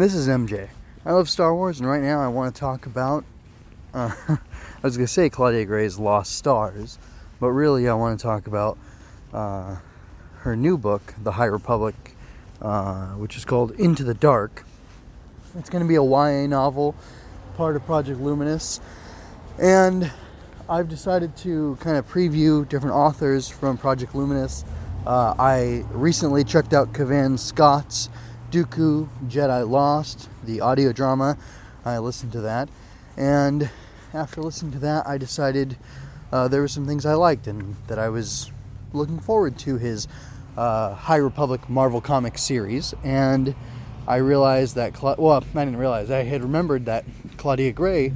[0.00, 0.70] This is MJ.
[1.04, 3.22] I love Star Wars, and right now I want to talk about.
[3.92, 4.38] Uh, I
[4.82, 6.98] was going to say Claudia Gray's Lost Stars,
[7.38, 8.78] but really I want to talk about
[9.34, 9.76] uh,
[10.38, 12.16] her new book, The High Republic,
[12.62, 14.64] uh, which is called Into the Dark.
[15.58, 16.94] It's going to be a YA novel,
[17.58, 18.80] part of Project Luminous,
[19.58, 20.10] and
[20.66, 24.64] I've decided to kind of preview different authors from Project Luminous.
[25.06, 28.08] Uh, I recently checked out Cavan Scott's
[28.50, 31.38] Dooku Jedi Lost, the audio drama.
[31.84, 32.68] I listened to that,
[33.16, 33.70] and
[34.12, 35.76] after listening to that, I decided
[36.32, 38.50] uh, there were some things I liked and that I was
[38.92, 40.08] looking forward to his
[40.56, 42.92] uh, High Republic Marvel Comics series.
[43.04, 43.54] And
[44.08, 47.04] I realized that, Cla- well, I didn't realize, I had remembered that
[47.36, 48.08] Claudia Gray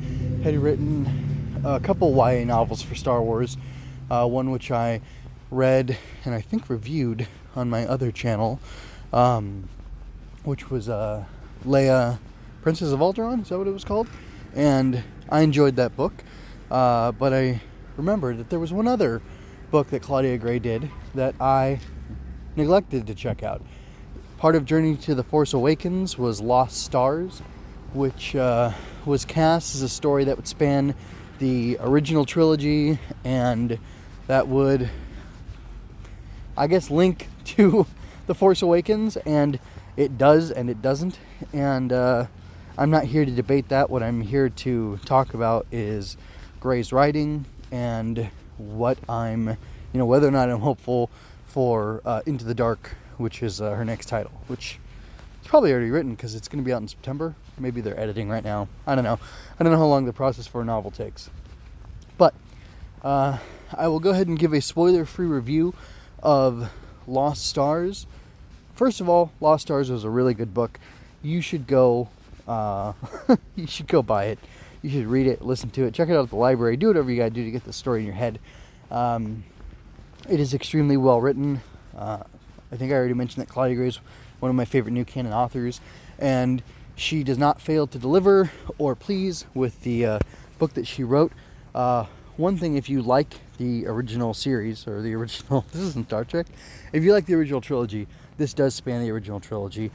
[0.43, 3.57] had written a couple YA novels for Star Wars,
[4.11, 5.01] uh, one which I
[5.51, 8.59] read and I think reviewed on my other channel,
[9.13, 9.69] um,
[10.45, 11.25] which was uh,
[11.65, 12.19] Leia,
[12.63, 13.43] Princess of Alderaan.
[13.43, 14.09] Is that what it was called?
[14.55, 16.13] And I enjoyed that book,
[16.71, 17.61] uh, but I
[17.97, 19.23] remembered that there was one other
[19.71, 21.81] book that Claudia Gray did that I
[22.57, 23.63] neglected to check out.
[24.39, 27.41] Part of Journey to the Force Awakens was Lost Stars,
[27.93, 28.73] which uh,
[29.05, 30.95] was cast as a story that would span
[31.39, 33.79] the original trilogy and
[34.27, 34.91] that would,
[36.57, 37.87] I guess, link to
[38.27, 39.59] The Force Awakens, and
[39.97, 41.19] it does and it doesn't.
[41.53, 42.27] And uh,
[42.77, 43.91] I'm not here to debate that.
[43.91, 46.17] What I'm here to talk about is
[46.61, 49.57] Gray's writing and what I'm, you
[49.99, 51.11] know, whether or not I'm hopeful
[51.47, 54.79] for uh, Into the Dark, which is uh, her next title, which
[55.39, 57.37] it's probably already written because it's going to be out in September.
[57.59, 58.69] Maybe they're editing right now.
[58.87, 59.19] I don't know.
[59.59, 61.31] I don't know how long the process for a novel takes.
[62.19, 62.35] But
[63.03, 63.39] uh,
[63.73, 65.75] I will go ahead and give a spoiler free review
[66.23, 66.73] of
[67.07, 68.07] Lost Stars.
[68.75, 70.81] First of all, Lost Stars was a really good book.
[71.23, 72.09] You should go.
[72.47, 72.93] Uh,
[73.57, 74.39] you should go buy it.
[74.83, 76.77] You should read it, listen to it, check it out at the library.
[76.77, 78.39] Do whatever you gotta do to get the story in your head.
[78.91, 79.45] Um,
[80.29, 81.63] it is extremely well written.
[81.97, 82.25] Uh,
[82.71, 84.01] I think I already mentioned that Claudia Gray is
[84.41, 85.81] one of my favorite new canon authors,
[86.19, 86.63] and
[86.97, 90.19] she does not fail to deliver or please with the uh,
[90.59, 91.33] book that she wrote.
[91.75, 92.05] Uh,
[92.37, 96.47] one thing, if you like the original series or the original, this isn't Star Trek.
[96.93, 98.07] If you like the original trilogy,
[98.37, 99.91] this does span the original trilogy.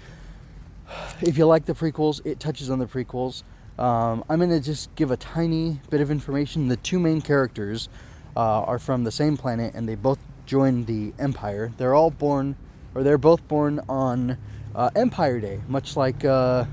[1.22, 3.44] If you like the prequels, it touches on the prequels.
[3.78, 6.68] Um, I'm going to just give a tiny bit of information.
[6.68, 7.88] The two main characters
[8.36, 11.72] uh, are from the same planet and they both joined the Empire.
[11.78, 12.56] They're all born,
[12.96, 14.38] or they're both born on
[14.76, 16.66] uh, Empire Day, much like, uh,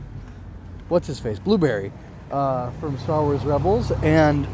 [0.89, 1.39] what's his face?
[1.39, 1.93] Blueberry
[2.31, 4.47] uh, from Star Wars Rebels, and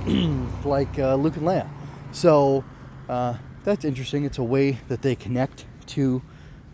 [0.65, 1.69] like uh, Luke and Leia.
[2.11, 2.65] So
[3.09, 4.25] uh, that's interesting.
[4.25, 6.23] It's a way that they connect to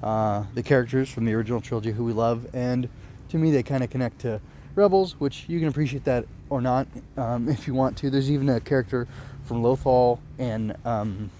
[0.00, 2.88] the characters from the original trilogy who we love, and
[3.30, 4.40] to me, they kind of connect to
[4.74, 6.86] Rebels, which you can appreciate that or not
[7.16, 8.10] um, if you want to.
[8.10, 9.06] There's even a character
[9.44, 11.30] from Lothal, and um,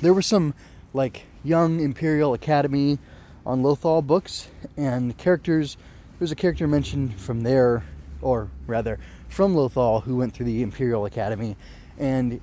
[0.00, 0.54] there were some
[0.92, 2.98] like young Imperial Academy
[3.44, 5.76] on Lothal books, and characters.
[6.18, 7.82] There's a character mentioned from there,
[8.22, 11.56] or rather from Lothal, who went through the Imperial Academy,
[11.98, 12.40] and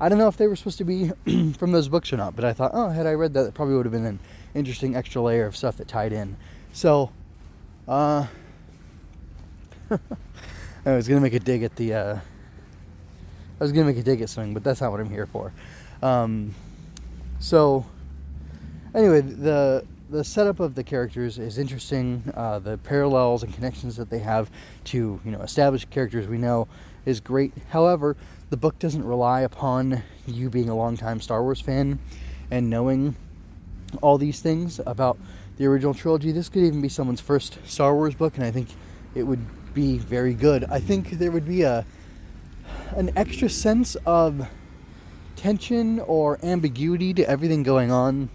[0.00, 1.10] I don't know if they were supposed to be
[1.52, 3.76] from those books or not, but I thought, oh, had I read that, it probably
[3.76, 4.18] would have been an
[4.54, 6.36] interesting extra layer of stuff that tied in.
[6.72, 7.10] So,
[7.86, 8.26] uh,
[9.90, 11.94] I was gonna make a dig at the.
[11.94, 15.26] Uh, I was gonna make a dig at something, but that's not what I'm here
[15.26, 15.52] for.
[16.02, 16.54] Um,
[17.38, 17.86] so,
[18.94, 22.32] anyway, the the setup of the characters is interesting.
[22.34, 24.50] Uh, the parallels and connections that they have
[24.84, 26.66] to you know established characters we know
[27.04, 27.52] is great.
[27.70, 28.16] However,
[28.50, 31.98] the book doesn't rely upon you being a longtime Star Wars fan
[32.50, 33.16] and knowing
[34.02, 35.18] all these things about
[35.56, 36.32] the original trilogy.
[36.32, 38.68] This could even be someone's first Star Wars book, and I think
[39.14, 39.44] it would
[39.74, 40.64] be very good.
[40.64, 41.84] I think there would be a
[42.96, 44.48] an extra sense of
[45.36, 48.30] tension or ambiguity to everything going on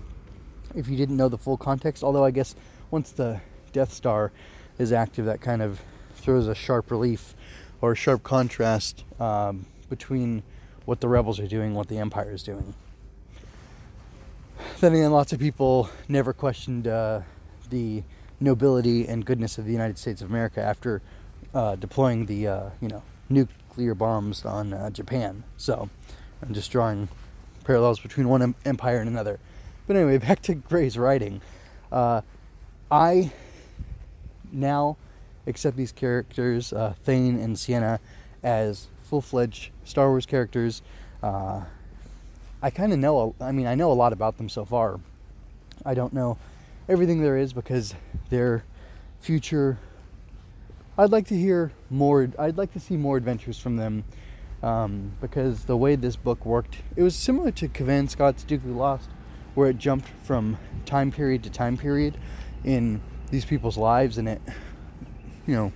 [0.76, 2.04] if you didn't know the full context.
[2.04, 2.56] Although I guess
[2.92, 3.42] once the
[3.72, 4.32] Death Star
[4.78, 5.82] is active, that kind of
[6.16, 7.36] throws a sharp relief
[7.82, 10.44] or sharp contrast um, between
[10.86, 12.74] what the rebels are doing, what the Empire is doing.
[14.80, 17.22] Then again, lots of people never questioned uh,
[17.70, 18.04] the
[18.40, 21.02] nobility and goodness of the United States of America after
[21.54, 25.44] uh, deploying the uh, you know nuclear bombs on uh, Japan.
[25.58, 25.90] So
[26.42, 27.10] I'm just drawing
[27.64, 29.40] parallels between one em- empire and another.
[29.88, 31.42] But anyway, back to Gray's writing.
[31.92, 32.22] Uh,
[32.92, 33.32] I
[34.52, 34.98] now
[35.48, 38.00] accept these characters, uh, Thane and Ciena,
[38.44, 40.82] as full-fledged Star Wars characters.
[41.22, 41.62] Uh,
[42.62, 43.36] I kind of know.
[43.40, 45.00] I mean, I know a lot about them so far.
[45.86, 46.38] I don't know
[46.88, 47.94] everything there is because
[48.30, 48.64] their
[49.22, 49.78] future
[51.00, 52.30] I'd like to hear more.
[52.38, 54.04] I'd like to see more adventures from them
[54.62, 58.76] um, because the way this book worked, it was similar to Cavan Scott's Duke Dooku
[58.76, 59.10] Lost,
[59.56, 62.18] where it jumped from time period to time period
[62.66, 63.00] in
[63.32, 64.42] these people's lives, and it,
[65.50, 65.72] you know,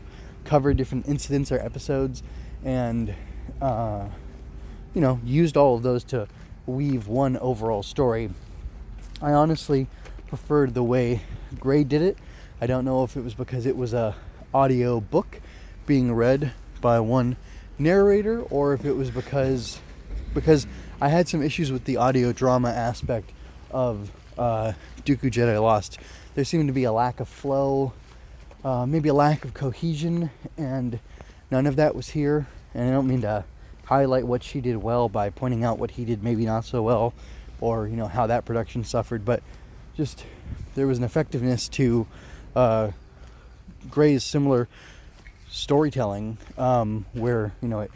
[0.45, 2.21] covered different incidents or episodes,
[2.63, 3.15] and
[3.59, 4.05] uh,
[4.93, 6.27] you know, used all of those to
[6.67, 8.29] weave one overall story.
[9.21, 9.87] I honestly
[10.27, 11.21] preferred the way
[11.59, 12.17] Gray did it.
[12.61, 14.15] I don't know if it was because it was a
[14.53, 15.41] audio book
[15.87, 17.35] being read by one
[17.79, 19.79] narrator or if it was because
[20.35, 20.67] because
[21.01, 23.31] I had some issues with the audio drama aspect
[23.71, 24.73] of uh,
[25.03, 25.97] Dooku Jedi Lost.
[26.35, 27.93] There seemed to be a lack of flow,
[28.63, 30.99] uh, maybe a lack of cohesion, and
[31.51, 32.47] none of that was here.
[32.73, 33.43] And I don't mean to
[33.85, 37.13] highlight what she did well by pointing out what he did maybe not so well,
[37.59, 39.43] or you know how that production suffered, but
[39.95, 40.25] just
[40.75, 42.07] there was an effectiveness to
[42.55, 42.91] uh,
[43.89, 44.67] Gray's similar
[45.49, 47.91] storytelling, um, where you know it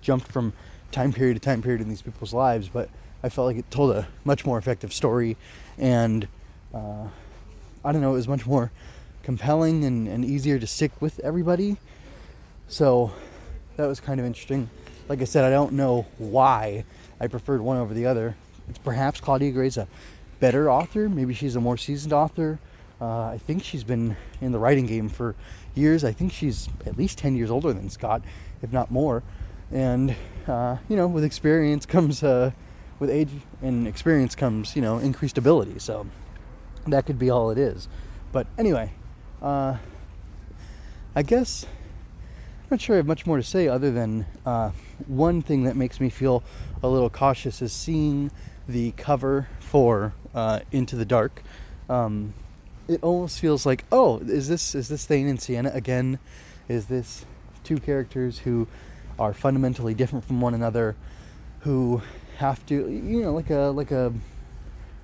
[0.00, 0.52] jumped from
[0.90, 2.88] time period to time period in these people's lives, but
[3.22, 5.36] I felt like it told a much more effective story,
[5.76, 6.26] and
[6.72, 7.06] uh,
[7.84, 8.70] I don't know, it was much more
[9.22, 11.76] compelling and, and easier to stick with everybody.
[12.66, 13.12] So
[13.76, 14.70] that was kind of interesting.
[15.08, 16.84] Like I said, I don't know why
[17.20, 18.36] I preferred one over the other.
[18.68, 19.88] It's perhaps Claudia Gray's a
[20.40, 21.08] better author.
[21.08, 22.58] Maybe she's a more seasoned author.
[23.00, 25.34] Uh, I think she's been in the writing game for
[25.74, 26.04] years.
[26.04, 28.22] I think she's at least 10 years older than Scott,
[28.62, 29.22] if not more.
[29.70, 30.16] And,
[30.46, 32.50] uh, you know, with experience comes, uh,
[32.98, 33.30] with age
[33.62, 35.78] and experience comes, you know, increased ability.
[35.78, 36.06] So
[36.86, 37.88] that could be all it is.
[38.32, 38.92] But anyway,
[39.42, 39.76] uh,
[41.14, 44.70] I guess I'm not sure I have much more to say other than uh,
[45.06, 46.42] one thing that makes me feel
[46.82, 48.30] a little cautious is seeing
[48.68, 51.42] the cover for uh, Into the Dark.
[51.88, 52.34] Um,
[52.86, 56.18] it almost feels like, oh, is this is this Thane and Ciena again?
[56.68, 57.24] Is this
[57.64, 58.66] two characters who
[59.18, 60.96] are fundamentally different from one another,
[61.60, 62.02] who
[62.38, 64.12] have to, you know, like a like a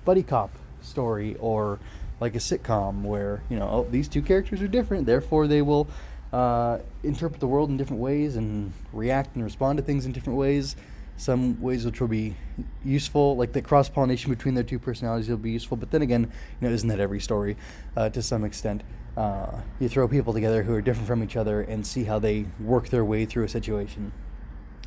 [0.03, 1.79] buddy cop story or
[2.19, 5.87] like a sitcom where you know oh, these two characters are different, therefore they will
[6.33, 10.37] uh, interpret the world in different ways and react and respond to things in different
[10.37, 10.75] ways
[11.17, 12.35] some ways which will be
[12.83, 15.77] useful, like the cross pollination between their two personalities will be useful.
[15.77, 16.23] But then again,
[16.59, 17.55] you know, isn't that every story
[17.95, 18.83] uh, to some extent?
[19.15, 22.45] Uh, you throw people together who are different from each other and see how they
[22.59, 24.11] work their way through a situation.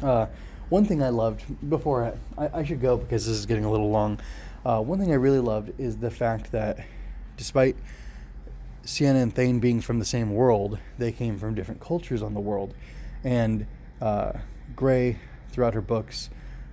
[0.02, 0.26] Uh,
[0.69, 2.04] one thing I loved before
[2.36, 4.20] I, I, I, should go because this is getting a little long.
[4.66, 6.84] Uh, one thing I really loved is the fact that
[7.38, 7.76] despite
[8.85, 12.40] Ciena and Thane being from the same world, they came from different cultures on the
[12.40, 12.75] world.
[13.25, 13.67] And
[14.02, 14.32] uh,
[14.76, 15.19] Gray
[15.50, 16.29] throughout her books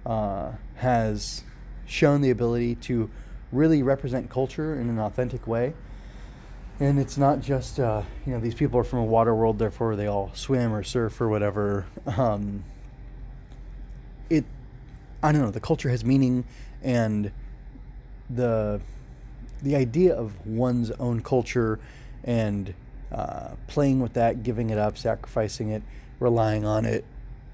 [0.05, 1.43] uh, has
[1.85, 3.09] shown the ability to
[3.51, 5.73] really represent culture in an authentic way.
[6.79, 9.95] And it's not just, uh, you know, these people are from a water world, therefore
[9.95, 11.85] they all swim or surf or whatever.
[12.17, 12.65] Um,
[14.29, 14.43] it,
[15.23, 16.43] I don't know, the culture has meaning
[16.83, 17.31] and
[18.29, 18.81] the,
[19.65, 21.79] the idea of one's own culture
[22.23, 22.73] and
[23.11, 25.81] uh, playing with that, giving it up, sacrificing it,
[26.19, 27.03] relying on it,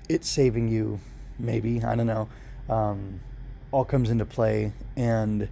[0.09, 0.99] it saving you
[1.39, 2.27] maybe I don't know,
[2.69, 3.21] um,
[3.71, 5.47] all comes into play, and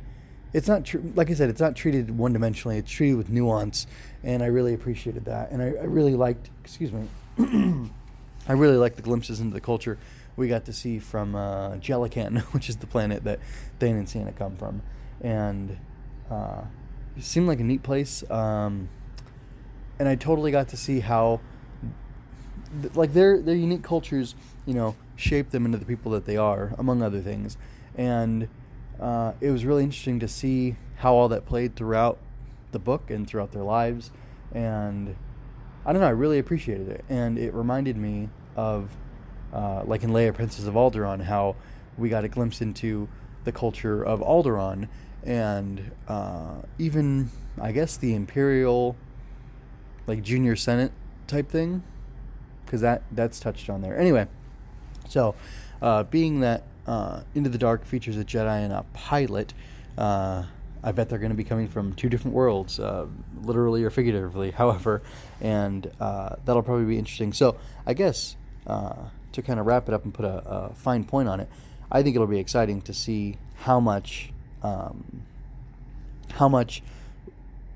[0.51, 2.77] it's not tr- like I said, it's not treated one dimensionally.
[2.77, 3.87] It's treated with nuance,
[4.21, 6.49] and I really appreciated that, and I, I really liked.
[6.61, 7.07] Excuse me,
[8.49, 9.97] I really liked the glimpses into the culture
[10.35, 11.75] we got to see from uh,
[12.51, 13.39] which is the planet that
[13.79, 14.81] Thane and Ciena come from,
[15.21, 15.77] and
[16.29, 16.61] uh,
[17.17, 18.23] it seemed like a neat place.
[18.29, 18.89] Um,
[19.97, 21.41] and I totally got to see how,
[22.93, 26.73] like their their unique cultures, you know, shaped them into the people that they are,
[26.77, 27.57] among other things.
[27.95, 28.47] And
[28.99, 32.17] uh, it was really interesting to see how all that played throughout
[32.71, 34.11] the book and throughout their lives.
[34.53, 35.15] And
[35.85, 37.05] I don't know, I really appreciated it.
[37.09, 38.89] And it reminded me of,
[39.53, 41.55] uh, like in Leia, Princess of Alderaan, how
[41.97, 43.09] we got a glimpse into
[43.49, 44.87] the culture of Alderaan
[45.23, 48.95] and uh, even, I guess, the Imperial,
[50.05, 50.91] like junior Senate
[51.27, 51.83] type thing.
[52.63, 53.97] Because that, that's touched on there.
[53.97, 54.27] Anyway,
[55.07, 55.33] so,
[55.81, 59.55] uh, being that uh, Into the Dark features a Jedi and a pilot,
[59.97, 60.43] uh,
[60.83, 63.07] I bet they're going to be coming from two different worlds, uh,
[63.41, 65.01] literally or figuratively, however,
[65.41, 67.33] and uh, that'll probably be interesting.
[67.33, 68.35] So, I guess
[68.67, 71.49] to kind of wrap it up and put a, a, fine point on it,
[71.91, 74.31] I think it'll be exciting to see how much.
[74.61, 75.23] Um,
[76.33, 76.81] how much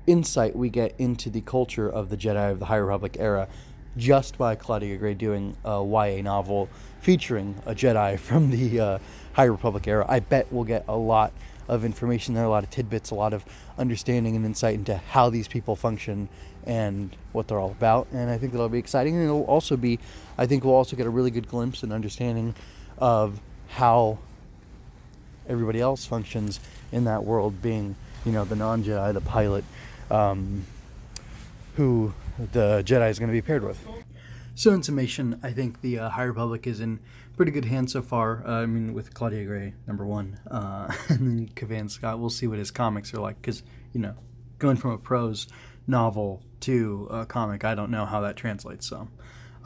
[0.06, 3.48] insight we get into the culture of the Jedi of the High Republic era
[3.96, 6.68] just by Claudia Gray doing a YA novel
[7.00, 8.98] featuring a Jedi from the uh,
[9.34, 10.04] High Republic era.
[10.08, 11.32] I bet we'll get a lot
[11.68, 13.44] of information there, a lot of tidbits, a lot of
[13.78, 16.28] understanding and insight into how these people function
[16.66, 18.06] and what they're all about.
[18.12, 19.14] And I think that'll be exciting.
[19.14, 19.98] And it'll also be,
[20.36, 22.54] I think we'll also get a really good glimpse and understanding
[22.98, 24.18] of how
[25.48, 26.60] everybody else functions
[26.92, 29.64] in that world, being, you know, the non Jedi, the pilot,
[30.10, 30.64] um,
[31.76, 33.86] who the Jedi is going to be paired with.
[34.54, 37.00] So, in summation, I think the uh, High Republic is in
[37.36, 38.46] pretty good hands so far.
[38.46, 42.20] Uh, I mean, with Claudia Gray, number one, uh, and then Cavan Scott.
[42.20, 44.14] We'll see what his comics are like because, you know,
[44.58, 45.48] going from a prose
[45.86, 48.88] novel to a comic, I don't know how that translates.
[48.88, 49.08] So,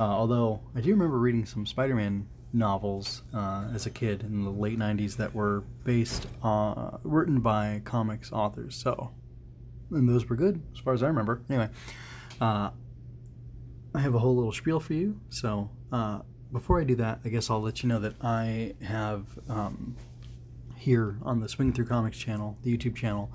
[0.00, 4.44] uh, although I do remember reading some Spider Man novels uh, as a kid in
[4.44, 8.74] the late 90s that were based on, written by comics authors.
[8.74, 9.12] So,
[9.90, 11.42] and those were good as far as I remember.
[11.48, 11.68] Anyway,
[12.40, 12.70] uh,
[13.94, 15.20] I have a whole little spiel for you.
[15.30, 16.20] So, uh,
[16.52, 19.96] before I do that, I guess I'll let you know that I have um,
[20.76, 23.30] here on the Swing Through Comics channel, the YouTube channel,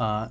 [0.00, 0.28] uh,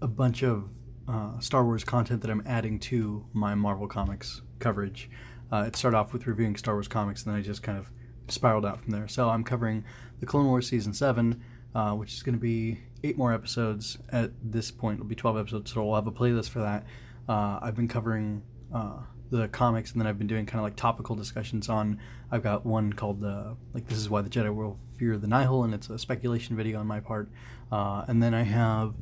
[0.00, 0.68] a bunch of
[1.08, 5.10] uh, Star Wars content that I'm adding to my Marvel Comics coverage.
[5.52, 7.90] Uh, it started off with reviewing Star Wars comics, and then I just kind of
[8.28, 9.08] spiraled out from there.
[9.08, 9.84] So I'm covering
[10.20, 11.42] the Clone Wars season seven,
[11.74, 13.98] uh, which is going to be eight more episodes.
[14.10, 16.84] At this point, it'll be 12 episodes, so we'll have a playlist for that.
[17.28, 18.42] Uh, I've been covering
[18.74, 18.98] uh,
[19.30, 22.00] the comics, and then I've been doing kind of like topical discussions on.
[22.30, 25.64] I've got one called uh, like "This is why the Jedi will fear the Nihil,"
[25.64, 27.30] and it's a speculation video on my part.
[27.70, 28.94] Uh, and then I have.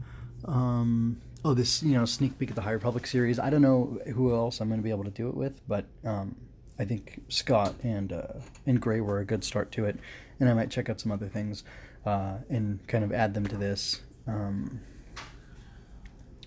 [0.44, 3.38] Um, oh, this you know sneak peek at the High Republic series.
[3.38, 5.86] I don't know who else I'm going to be able to do it with, but
[6.04, 6.34] um,
[6.76, 9.96] I think Scott and uh, and Gray were a good start to it,
[10.40, 11.62] and I might check out some other things
[12.04, 14.00] uh, and kind of add them to this.
[14.26, 14.80] Um,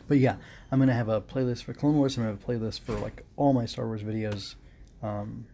[0.10, 0.36] but yeah,
[0.70, 2.18] I'm gonna have a playlist for Clone Wars.
[2.18, 4.56] I'm gonna have a playlist for like all my Star Wars videos,
[5.02, 5.46] um,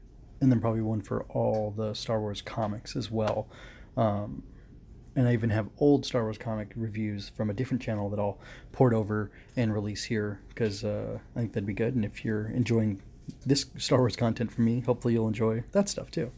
[0.41, 3.47] and then probably one for all the Star Wars comics as well.
[3.95, 4.41] Um,
[5.15, 8.37] and I even have old Star Wars comic reviews from a different channel that I'll
[8.71, 11.95] port over and release here because uh, I think that'd be good.
[11.95, 13.01] And if you're enjoying
[13.45, 16.31] this Star Wars content from me, hopefully you'll enjoy that stuff too.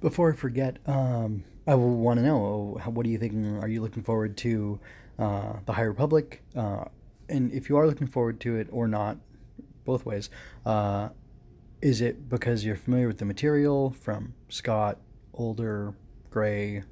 [0.00, 3.58] Before I forget, um, I will want to know what are you thinking?
[3.58, 4.80] Are you looking forward to
[5.18, 6.42] uh, the High Republic?
[6.54, 6.84] Uh,
[7.28, 9.16] and if you are looking forward to it or not,
[9.84, 10.28] both ways,
[10.64, 11.10] uh,
[11.80, 14.98] is it because you're familiar with the material from Scott,
[15.32, 15.94] Older,
[16.30, 16.82] Gray,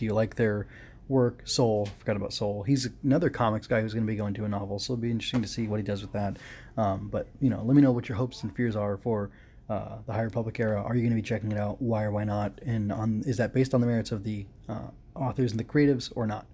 [0.00, 0.66] do you like their
[1.08, 1.42] work?
[1.44, 2.62] Soule, forgot about Soule.
[2.62, 5.10] He's another comics guy who's going to be going to a novel, so it'll be
[5.10, 6.38] interesting to see what he does with that.
[6.76, 9.30] Um, but you know, let me know what your hopes and fears are for
[9.68, 10.82] uh, the High Republic era.
[10.82, 11.80] Are you going to be checking it out?
[11.82, 12.58] Why or why not?
[12.64, 16.10] And on is that based on the merits of the uh, authors and the creatives
[16.16, 16.46] or not?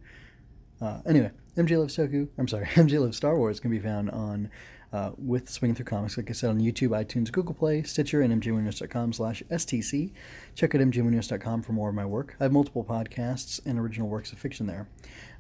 [0.83, 2.29] Uh, anyway, MJ Loves Toku.
[2.37, 4.51] I'm sorry, MJ Loves Star Wars can be found on
[4.97, 8.43] uh, with Swinging Through Comics, like I said, on YouTube, iTunes, Google Play, Stitcher, and
[8.43, 10.13] mjmunoz.com slash STC.
[10.55, 12.35] Check out mjmunoz.com for more of my work.
[12.41, 14.89] I have multiple podcasts and original works of fiction there.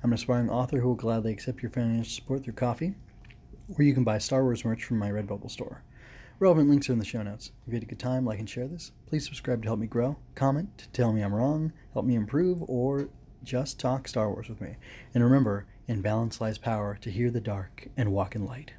[0.04, 2.94] I'm an aspiring author who will gladly accept your financial support through Ko-fi,
[3.78, 5.82] or you can buy Star Wars merch from my Redbubble store.
[6.38, 7.52] Relevant links are in the show notes.
[7.66, 8.92] If you had a good time, like and share this.
[9.06, 10.18] Please subscribe to help me grow.
[10.34, 13.08] Comment to tell me I'm wrong, help me improve, or
[13.42, 14.76] just talk Star Wars with me.
[15.14, 18.72] And remember, in balance lies power to hear the dark and walk in light.